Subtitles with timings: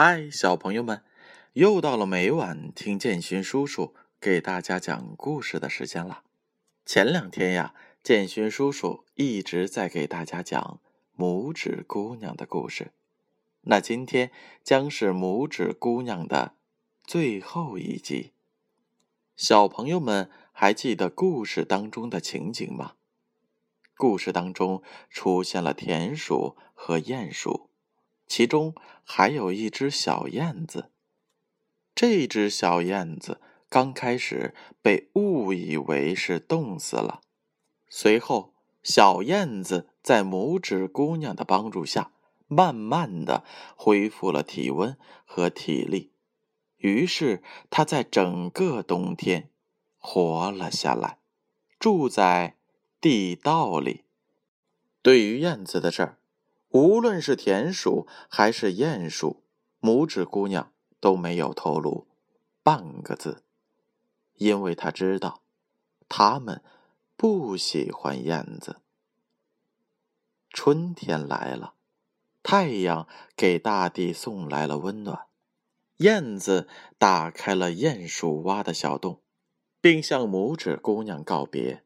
[0.00, 1.02] 嗨，小朋友们，
[1.54, 6.22] 又到了每晚听建勋叔叔给大家讲故事的时间了。
[6.86, 10.80] 前两天呀，建勋叔叔一直在给大家讲
[11.16, 12.92] 拇指姑娘的故事。
[13.62, 14.30] 那今天
[14.62, 16.54] 将是拇指姑娘的
[17.02, 18.30] 最后一集。
[19.34, 22.92] 小朋友们还记得故事当中的情景吗？
[23.96, 24.80] 故事当中
[25.10, 27.67] 出现了田鼠和鼹鼠。
[28.28, 30.90] 其中还有一只小燕子。
[31.94, 37.22] 这只小燕子刚开始被误以为是冻死了，
[37.88, 42.12] 随后小燕子在拇指姑娘的帮助下，
[42.46, 43.44] 慢慢的
[43.74, 46.12] 恢复了体温和体力，
[46.76, 49.50] 于是它在整个冬天
[49.96, 51.18] 活了下来，
[51.78, 52.56] 住在
[53.00, 54.04] 地道里。
[55.02, 56.17] 对于燕子的事儿。
[56.70, 59.42] 无论是田鼠还是鼹鼠，
[59.80, 62.06] 拇指姑娘都没有透露
[62.62, 63.42] 半个字，
[64.34, 65.42] 因为她知道，
[66.08, 66.62] 他们
[67.16, 68.82] 不喜欢燕子。
[70.50, 71.74] 春天来了，
[72.42, 75.26] 太阳给大地送来了温暖，
[75.98, 79.22] 燕子打开了鼹鼠挖的小洞，
[79.80, 81.84] 并向拇指姑娘告别。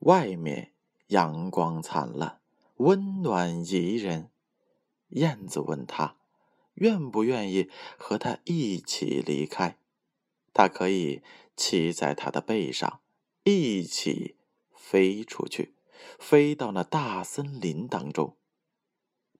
[0.00, 0.72] 外面
[1.08, 2.37] 阳光灿烂。
[2.78, 4.30] 温暖宜人，
[5.08, 6.16] 燕子问他
[6.74, 9.78] ：“愿不愿意和他一起离开？
[10.52, 11.22] 他可以
[11.56, 13.00] 骑在他的背上，
[13.42, 14.36] 一起
[14.72, 15.74] 飞出去，
[16.20, 18.36] 飞到那大森林当中。”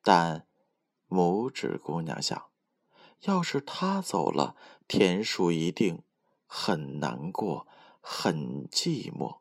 [0.03, 0.47] 但
[1.09, 2.49] 拇指姑娘想：
[3.23, 4.57] 要是他走了，
[4.89, 6.03] 田鼠一定
[6.47, 7.69] 很难过，
[8.01, 9.39] 很寂寞。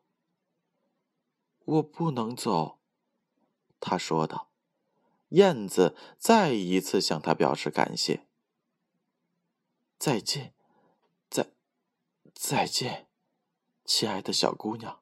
[1.64, 2.77] 我不能走。
[3.80, 4.48] 他说道
[5.30, 8.26] ：“燕子再一次向他表示感谢。
[9.98, 10.52] 再见，
[11.30, 11.50] 再
[12.34, 13.06] 再见，
[13.84, 15.00] 亲爱的小姑娘。”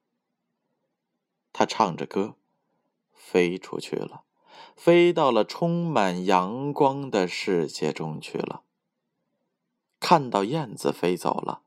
[1.52, 2.36] 他唱着歌，
[3.14, 4.24] 飞出去了，
[4.76, 8.62] 飞到了充满阳光的世界中去了。
[9.98, 11.62] 看到燕子飞走了，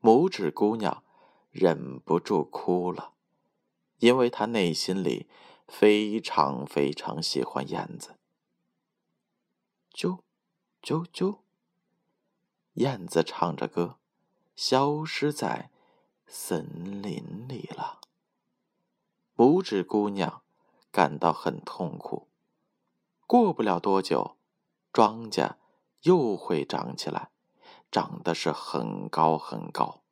[0.00, 1.04] 拇指姑娘
[1.50, 3.12] 忍不住哭了，
[3.98, 5.28] 因为她内心里。
[5.68, 8.16] 非常非常喜欢燕子。
[9.92, 10.20] 啾，
[10.82, 11.38] 啾啾，
[12.72, 13.98] 燕子唱着歌，
[14.56, 15.70] 消失在
[16.26, 18.00] 森林里了。
[19.36, 20.42] 拇指姑娘
[20.90, 22.26] 感到很痛苦。
[23.26, 24.36] 过不了多久，
[24.92, 25.56] 庄稼
[26.02, 27.30] 又会长起来，
[27.90, 30.02] 长得是很高很高，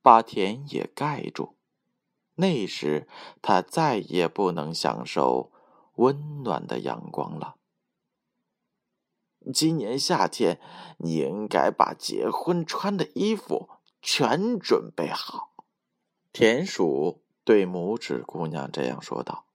[0.00, 1.54] 把田野盖住。
[2.34, 3.06] 那时，
[3.42, 5.52] 他再也不能享受
[5.96, 7.56] 温暖的阳光了。
[9.52, 10.60] 今年夏天，
[10.98, 13.68] 你应该把结婚穿的衣服
[14.00, 15.52] 全准备好。
[16.32, 19.46] 田鼠对拇指姑娘这样说道，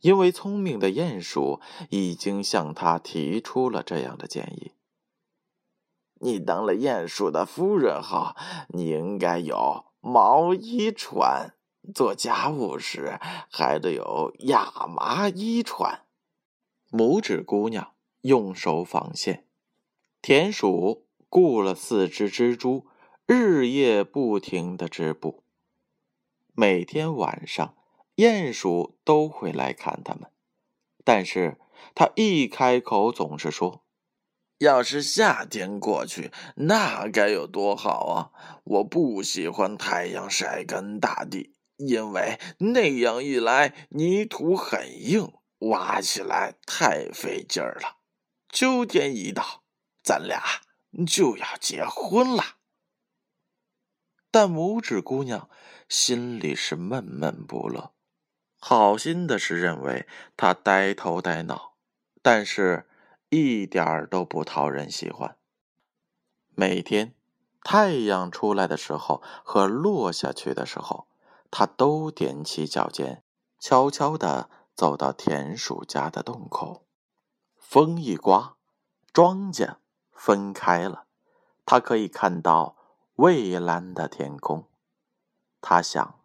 [0.00, 4.72] 因为聪明的鼹鼠已经向他提出了这样的建议。
[6.20, 8.34] 你当了鼹鼠的夫人后，
[8.68, 11.54] 你应该有毛衣穿。
[11.94, 13.18] 做家务时
[13.50, 16.06] 还得有亚麻衣穿。
[16.90, 19.46] 拇指姑娘用手纺线，
[20.20, 22.86] 田鼠雇了四只蜘蛛，
[23.26, 25.42] 日夜不停的织布。
[26.54, 27.74] 每天晚上，
[28.16, 30.30] 鼹鼠都会来看他们，
[31.02, 31.58] 但是
[31.94, 33.82] 他一开口总是说
[34.58, 38.30] ：“要是夏天过去，那该有多好啊！
[38.64, 47.96] 我不喜欢太阳晒干大地。”因为那样一来，泥土很硬，挖起来太费劲儿了。
[48.48, 49.64] 秋天一到，
[50.02, 50.40] 咱俩
[51.06, 52.58] 就要结婚了。
[54.30, 55.48] 但拇指姑娘
[55.88, 57.92] 心里是闷闷不乐，
[58.60, 60.06] 好心的是认为
[60.36, 61.76] 她呆头呆脑，
[62.22, 62.88] 但是
[63.30, 65.36] 一点儿都不讨人喜欢。
[66.54, 67.14] 每天
[67.62, 71.08] 太阳出来的时候和落下去的时候。
[71.52, 73.22] 他都踮起脚尖，
[73.58, 76.86] 悄悄地走到田鼠家的洞口。
[77.58, 78.56] 风一刮，
[79.12, 79.76] 庄稼
[80.10, 81.04] 分开了，
[81.66, 82.76] 他可以看到
[83.16, 84.66] 蔚蓝的天空。
[85.60, 86.20] 他想，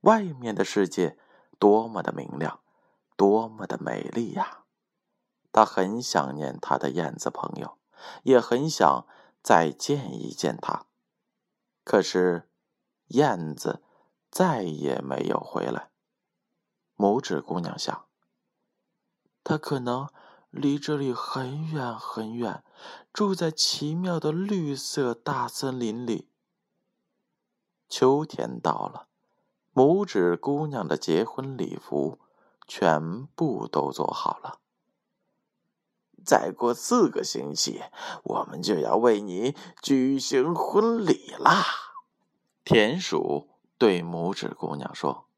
[0.00, 1.18] 外面的世界
[1.58, 2.60] 多么的明亮，
[3.16, 4.64] 多么的美丽呀！
[5.52, 7.76] 他很想念他的燕子朋友，
[8.22, 9.06] 也很想
[9.42, 10.86] 再见一见他。
[11.84, 12.48] 可是，
[13.08, 13.82] 燕子。
[14.30, 15.90] 再也没有回来。
[16.96, 18.06] 拇指姑娘想，
[19.44, 20.08] 他可能
[20.50, 22.64] 离这里很远很远，
[23.12, 26.28] 住在奇妙的绿色大森林里。
[27.88, 29.08] 秋天到了，
[29.72, 32.18] 拇指姑娘的结婚礼服
[32.66, 34.60] 全部都做好了。
[36.24, 37.82] 再过四个星期，
[38.24, 41.64] 我们就要为你举行婚礼啦！
[42.64, 43.47] 田鼠
[43.78, 45.28] 对拇指姑娘说。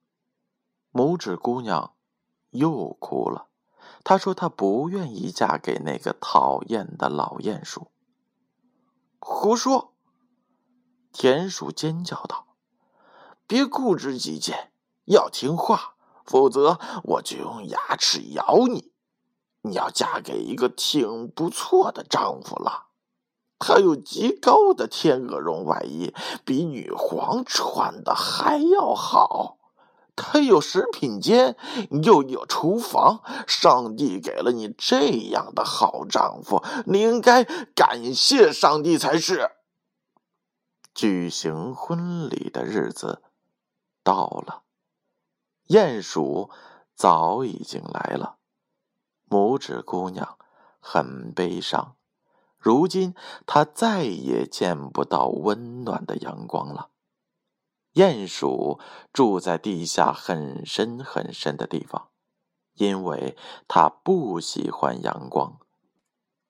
[0.93, 1.95] 拇指姑娘
[2.51, 3.49] 又哭了。
[4.03, 7.93] 她说：“她不愿意嫁给那个讨厌的老鼹鼠。”
[9.21, 9.93] 胡说！
[11.13, 12.57] 田鼠尖叫道
[13.47, 14.73] ：“别固执己见，
[15.05, 15.95] 要听话，
[16.25, 18.93] 否则我就用牙齿咬你。
[19.63, 22.90] 你要嫁给一个挺不错的丈夫了，
[23.61, 26.13] 他有极高的天鹅绒外衣，
[26.45, 29.59] 比女皇穿的还要好。”
[30.23, 31.57] 他有食品间，
[32.03, 33.23] 又有厨房。
[33.47, 39.53] 上帝给了你这样的好丈夫，你应该感谢上帝才是。
[40.95, 43.23] 举行婚礼的日子
[44.03, 44.63] 到了，
[45.69, 46.51] 鼹鼠
[46.95, 48.37] 早已经来了。
[49.27, 50.37] 拇指姑娘
[50.81, 51.95] 很悲伤，
[52.61, 53.15] 如今
[53.47, 56.91] 他再也见不到温暖的阳光了。
[57.95, 58.79] 鼹鼠
[59.13, 62.11] 住在地下很深很深的地方，
[62.75, 63.37] 因为
[63.67, 65.59] 它不喜欢阳光。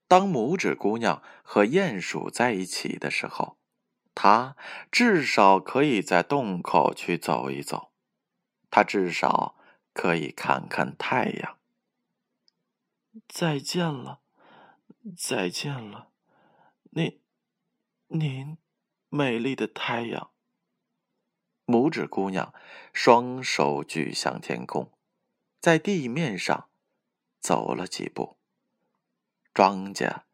[0.06, 3.56] 当拇指姑娘和鼹鼠在一起的时候，
[4.14, 4.54] 它
[4.90, 7.92] 至少可以在洞口去走一走，
[8.70, 9.54] 它至少
[9.94, 11.56] 可以看看太阳。
[13.26, 14.19] 再见了，
[15.16, 16.10] 再见了，
[16.90, 17.20] 您，
[18.08, 18.58] 您，
[19.08, 20.30] 美丽的太阳。
[21.64, 22.52] 拇指姑娘
[22.92, 24.92] 双手举向天空，
[25.58, 26.68] 在地面上
[27.40, 28.36] 走了几步。
[29.54, 30.24] 庄稼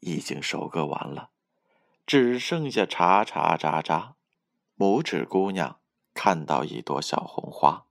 [0.00, 1.30] 已经收割完了，
[2.06, 4.16] 只剩下茬茬渣渣。
[4.78, 5.78] 拇指姑娘
[6.14, 7.86] 看到一朵小红花，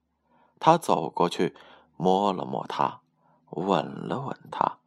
[0.60, 1.56] 她走过去
[1.98, 3.02] 摸了摸它，
[3.52, 4.80] 吻了吻它，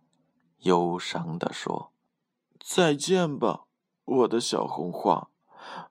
[0.60, 1.92] 忧伤地说
[2.60, 3.64] ：“再见吧，
[4.04, 5.28] 我的小红花。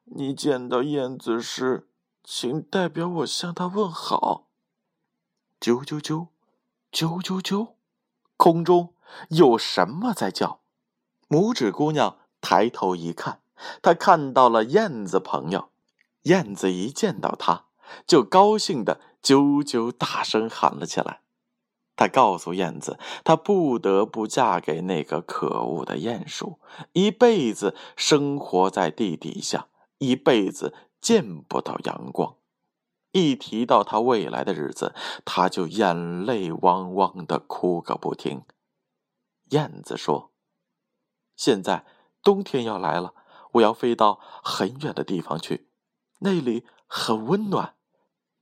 [0.04, 1.88] 你见到燕子时。”
[2.30, 4.48] 请代表我向他问好。
[5.62, 6.28] 啾啾啾，
[6.92, 7.75] 啾啾啾，
[8.36, 8.94] 空中
[9.30, 10.60] 有什么在叫？
[11.30, 13.40] 拇指姑娘抬头一看，
[13.81, 15.70] 她看到了燕子朋友。
[16.24, 17.68] 燕子一见到她，
[18.06, 21.22] 就高兴的啾啾大声喊了起来。
[21.98, 26.60] 他告诉燕子，她不得不嫁给那个可恶的鼹鼠，
[26.94, 29.68] 一辈子生活在地底下，
[29.98, 30.74] 一辈子。
[31.00, 32.38] 见不到阳光，
[33.12, 38.42] 一提到他未来的日子，他就眼泪汪汪的哭个不停。
[39.52, 40.32] 燕子说
[41.38, 41.86] ：“现在
[42.24, 43.14] 冬天要来了，
[43.54, 45.70] 我要飞到很远的地方去，
[46.20, 47.76] 那里很温暖。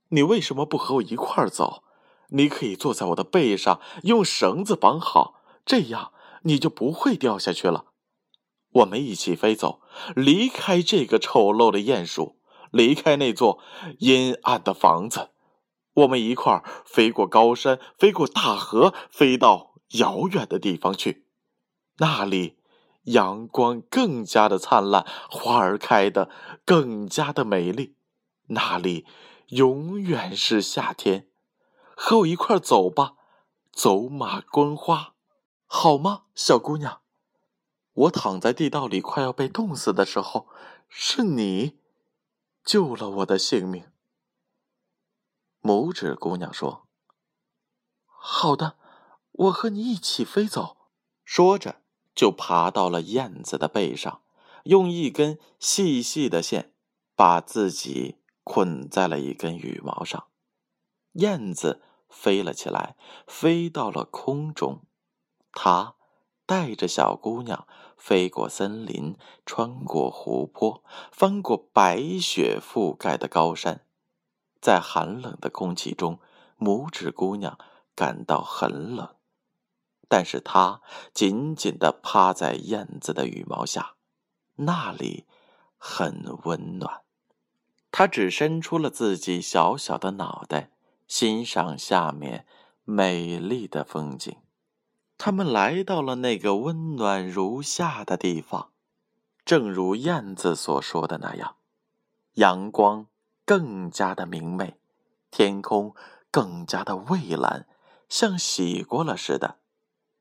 [0.08, 1.84] 你为什么不和我一块儿走？
[2.28, 6.12] 你可以坐在我的背上，用绳子绑好，这样
[6.42, 7.86] 你就不会掉下去了。
[8.72, 9.80] 我们一起飞走，
[10.14, 12.34] 离开这个丑陋的鼹鼠。”
[12.72, 13.60] 离开那座
[14.00, 15.30] 阴暗的房子，
[15.94, 21.26] 我们一块儿飞过高山，飞过大河，飞到遥远的地方去。
[21.98, 22.58] 那里
[23.04, 26.28] 阳光更加的灿烂，花儿开的
[26.66, 27.94] 更加的美丽。
[28.48, 29.06] 那里
[29.46, 31.28] 永远是夏天。
[31.98, 33.16] 和我一块走吧，
[33.72, 35.14] 走马观花，
[35.66, 37.00] 好吗，小姑娘？
[37.94, 40.46] 我躺在地道里快要被冻死的时候，
[40.90, 41.78] 是你。
[42.62, 43.90] 救了我的性命。
[45.62, 46.86] 拇指姑娘说
[48.04, 48.76] ：“好的，
[49.32, 50.76] 我和你一起飞走。”
[51.24, 51.80] 说着，
[52.14, 54.20] 就爬到了燕子的背上，
[54.64, 56.74] 用一根细细的线
[57.14, 60.26] 把自己捆在了一根羽毛上。
[61.16, 62.96] 燕子飞了起来，
[63.26, 64.82] 飞到了空中。
[65.52, 65.94] 它
[66.46, 67.66] 带着小姑娘。
[67.96, 73.84] 飞过森林，穿过湖泊，翻过白雪覆盖的高山，
[74.60, 76.20] 在寒冷的空气中，
[76.56, 77.58] 拇指姑娘
[77.96, 79.16] 感到很冷，
[80.08, 80.82] 但是她
[81.12, 83.94] 紧紧地趴在燕子的羽毛下，
[84.56, 85.24] 那里
[85.78, 87.00] 很温暖。
[87.90, 90.70] 她只伸出了自己小小的脑袋，
[91.06, 92.46] 欣赏下面
[92.84, 94.36] 美丽的风景。
[95.18, 98.70] 他们来到了那个温暖如夏的地方，
[99.44, 101.56] 正如燕子所说的那样，
[102.34, 103.06] 阳光
[103.44, 104.78] 更加的明媚，
[105.30, 105.94] 天空
[106.30, 107.66] 更加的蔚蓝，
[108.08, 109.58] 像洗过了似的。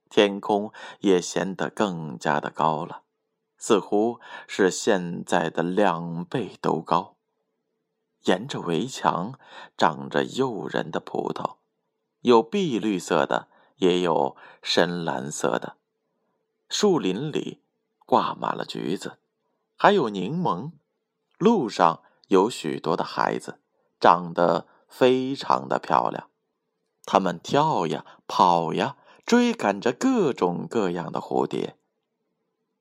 [0.10, 3.02] 天空也显得更加的高了，
[3.58, 7.15] 似乎是现在的两倍都高。
[8.26, 9.40] 沿着围墙
[9.76, 11.56] 长着诱人的葡萄，
[12.22, 15.78] 有碧绿色的，也有深蓝色的。
[16.70, 17.62] 树林里
[18.06, 19.18] 挂满了橘子，
[19.76, 20.72] 还有柠檬。
[21.38, 23.60] 路上有许多的孩子，
[24.00, 26.30] 长得非常的漂亮。
[27.04, 28.98] 他们跳呀，跑呀。
[29.26, 31.80] 追赶着各种各样的蝴蝶，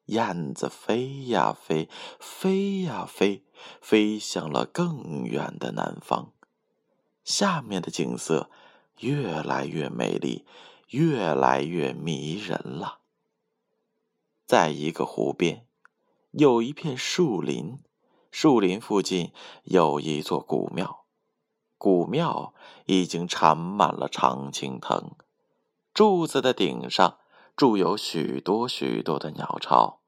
[0.04, 1.88] 燕子飞呀飞，
[2.20, 3.43] 飞呀飞，
[3.80, 6.32] 飞向了更远的南方。
[7.24, 8.50] 下面的景色
[8.98, 10.44] 越来越美丽，
[10.88, 12.98] 越来越迷人了。
[14.46, 15.66] 在一个湖边，
[16.32, 17.78] 有一片树林，
[18.30, 19.32] 树林附近
[19.64, 21.06] 有一座古庙，
[21.78, 22.52] 古庙
[22.84, 25.12] 已经缠满了常青藤。
[25.94, 27.18] 柱子的顶上
[27.56, 30.00] 住有许多许多的鸟巢，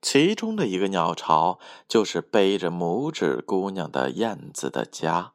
[0.00, 5.32] 其中的一个鸟巢就是背着拇指姑娘的燕子的家。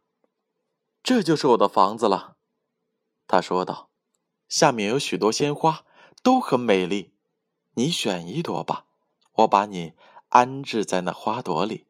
[1.03, 2.35] 这就是我的房子了，
[3.27, 3.89] 他说道。
[4.47, 5.83] 下面有许多鲜花，
[6.21, 7.13] 都很美丽。
[7.73, 8.85] 你选一朵吧，
[9.33, 9.93] 我把你
[10.29, 11.87] 安置在那花朵里，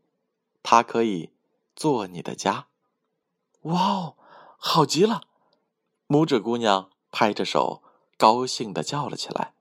[0.62, 1.32] 它可以
[1.76, 2.68] 做你的家。
[3.64, 4.16] 哇哦，
[4.58, 5.24] 好极了！
[6.08, 7.84] 拇指姑娘拍着手。
[8.16, 9.54] 高兴的叫了起来。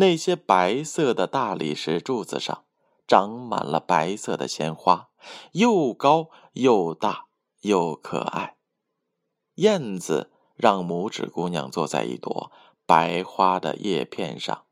[0.00, 2.64] 那些白色的大理石柱子上
[3.06, 5.10] 长满了白色的鲜花，
[5.52, 7.26] 又高又大
[7.60, 8.56] 又可爱。
[9.56, 12.50] 燕子让拇指姑娘坐在一朵
[12.86, 14.64] 白花的叶片上，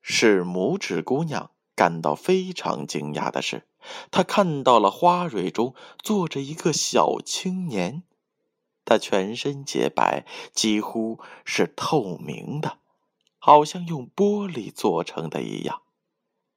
[0.00, 3.66] 使拇指姑娘感到非常惊讶的是，
[4.12, 8.04] 她看到了花蕊中坐着一个小青年。
[8.84, 12.78] 他全身洁白，几乎是透明的，
[13.44, 15.82] 好像用玻璃做成的一样。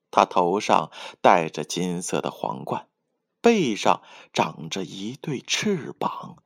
[0.10, 0.90] 他头上
[1.22, 2.88] 戴着金色的皇冠，
[3.42, 4.02] 背上
[4.32, 6.38] 长着一对翅膀，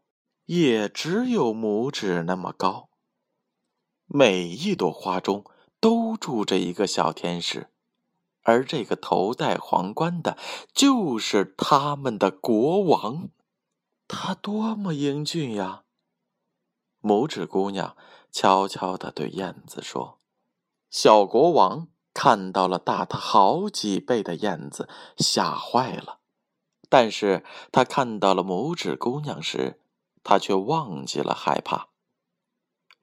[0.46, 2.90] 也只有拇指那么高。
[4.08, 5.46] 每一朵花中
[5.80, 7.70] 都住着一个小天使，
[8.42, 10.40] 而这个头戴皇冠的，
[10.74, 13.30] 就是他们的国王。
[14.08, 15.84] 他多么英俊呀！
[17.00, 17.96] 拇指姑娘
[18.32, 20.18] 悄悄地对燕子说
[20.92, 26.20] ：“小国王看到了大他好几倍的燕子，吓坏了。
[26.90, 29.82] 但是他看到了拇指姑娘时，
[30.24, 31.88] 他却忘记了害怕。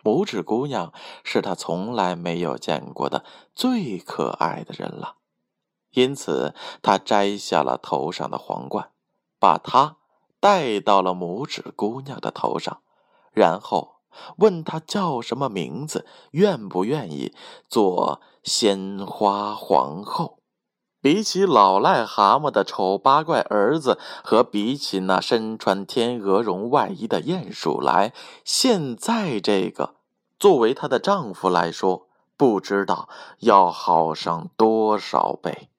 [0.04, 0.92] 拇指姑娘
[1.24, 5.16] 是他从来没有见过的最可爱的人了，
[5.90, 8.92] 因此他摘下了头上的皇冠，
[9.40, 9.96] 把它。”
[10.40, 12.80] 戴到了拇指姑娘的头上，
[13.32, 13.96] 然后
[14.36, 17.34] 问她叫什么名字，愿不愿意
[17.68, 20.38] 做鲜花皇后。
[21.00, 28.12] 比起老癞蛤蟆的丑八怪儿子，和比起那身穿天鹅绒外衣的鼹鼠来，
[28.44, 29.94] 现在这个
[30.40, 33.08] 作为她的丈夫来说，不知道
[33.38, 35.70] 要好上多少倍。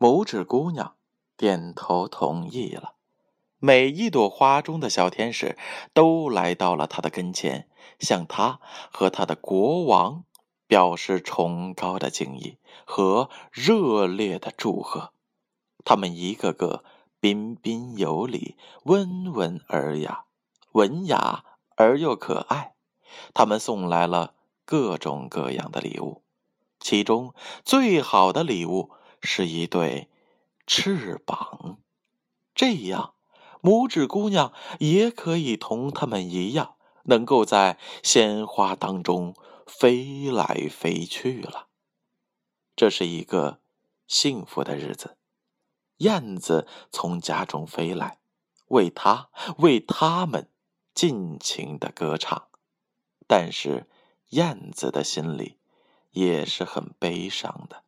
[0.00, 0.94] 拇指姑娘
[1.36, 2.94] 点头同意了。
[3.66, 5.56] 每一朵花中的小天使
[5.94, 7.66] 都来到了他的跟前，
[7.98, 8.60] 向他
[8.92, 10.24] 和他的国王
[10.66, 15.14] 表示崇高的敬意和热烈的祝贺。
[15.82, 16.84] 他们一个个
[17.20, 20.24] 彬彬有礼、温文尔雅、
[20.72, 21.44] 文雅
[21.74, 22.74] 而又可爱。
[23.32, 24.34] 他们送来了
[24.66, 26.20] 各种各样的礼物，
[26.80, 27.32] 其中
[27.64, 28.90] 最好的礼物
[29.22, 30.10] 是一对
[30.66, 31.78] 翅膀。
[32.54, 33.13] 这样。
[33.64, 39.34] 拇指姑娘也可以同他们一样，能够在鲜花当中
[39.66, 41.68] 飞来飞去了。
[42.76, 43.60] 这是一个
[44.06, 45.16] 幸福的日子。
[45.98, 48.18] 燕子从家中飞来，
[48.68, 50.50] 为他为他们
[50.92, 52.48] 尽情的歌唱。
[53.26, 53.88] 但是，
[54.28, 55.56] 燕子的心里
[56.10, 57.84] 也是很悲伤的，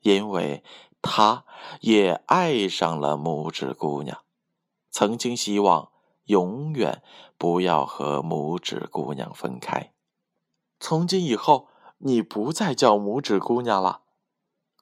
[0.00, 0.64] 因为
[1.02, 1.44] 他
[1.80, 4.22] 也爱上了拇指姑娘。
[4.92, 5.90] 曾经希望
[6.24, 7.02] 永远
[7.36, 9.92] 不要和拇指姑娘分开。
[10.78, 11.68] 从今以后，
[11.98, 14.02] 你不再叫拇指姑娘了。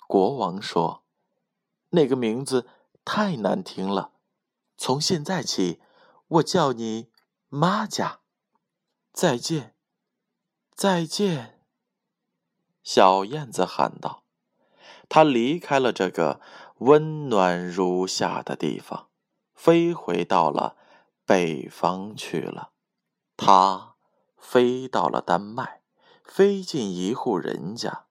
[0.08, 1.04] 国王说
[1.90, 2.66] ：“那个名字
[3.04, 4.12] 太难听了。
[4.76, 5.80] 从现在起，
[6.26, 7.10] 我叫你
[7.48, 8.20] 妈家。”
[9.12, 9.74] 再见，
[10.74, 11.60] 再见。
[12.82, 14.24] 小燕子喊道
[15.08, 16.40] ：“它离开了这个
[16.78, 19.08] 温暖如夏的地方。”
[19.62, 20.74] 飞回到了
[21.26, 22.70] 北方去了，
[23.36, 23.94] 它
[24.38, 25.82] 飞到了丹麦，
[26.24, 28.06] 飞进一户人家，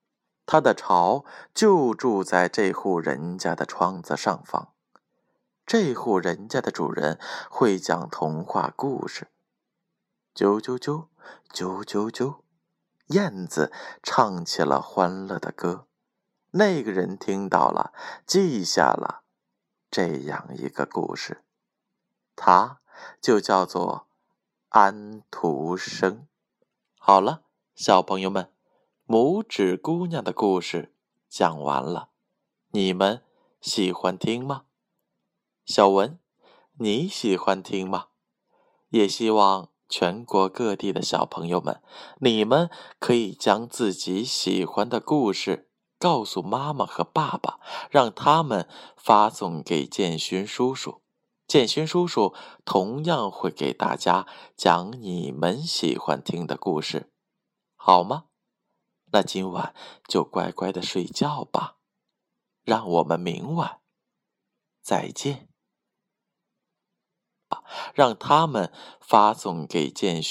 [0.46, 4.74] 他的巢就住在这户人家的窗子上方。
[5.66, 7.18] 这户人家的主人
[7.50, 9.26] 会讲童话故事。
[10.32, 11.06] 啾啾啾，
[11.52, 12.42] 啾啾啾，
[13.08, 13.72] 燕子
[14.04, 15.88] 唱起了欢乐的歌。
[16.52, 17.92] 那个人听到了，
[18.24, 19.19] 记下了
[19.90, 21.42] 这样一个故事，
[22.36, 22.80] 它
[23.20, 24.06] 就叫做
[24.68, 26.28] 安徒生。
[26.96, 27.42] 好了，
[27.74, 28.52] 小朋友们，
[29.04, 30.94] 拇指姑娘的故事
[31.28, 32.10] 讲完了，
[32.70, 33.24] 你们
[33.60, 34.62] 喜欢听吗？
[35.64, 36.20] 小文，
[36.74, 38.06] 你喜欢听吗？
[38.90, 41.82] 也希望全国各地的小朋友们，
[42.20, 42.70] 你们
[43.00, 45.68] 可以将自己喜欢的故事
[46.00, 48.66] 告诉妈妈和爸爸，让他们
[48.96, 51.02] 发送给建勋叔叔。
[51.46, 54.26] 建勋叔叔同样会给大家
[54.56, 57.12] 讲你们喜欢听的故事，
[57.76, 58.24] 好吗？
[59.12, 59.74] 那今晚
[60.08, 61.76] 就乖乖的睡觉吧，
[62.62, 63.80] 让我们明晚
[64.80, 65.48] 再见。
[67.94, 70.28] 让他们发送给建勋。